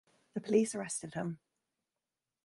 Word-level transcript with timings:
The 0.33 0.41
police 0.41 0.73
arrested 0.73 1.13
him. 1.13 1.37